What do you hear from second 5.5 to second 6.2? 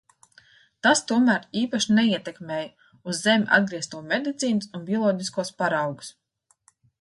paraugus.